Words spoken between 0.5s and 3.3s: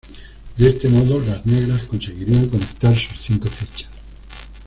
De este modo, las negras conseguirían conectar sus